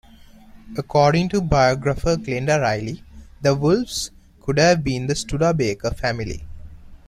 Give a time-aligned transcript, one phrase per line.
[0.79, 3.03] According to biographer Glenda Riley,
[3.39, 4.09] "the wolves"
[4.41, 6.41] could have been the Studabaker family.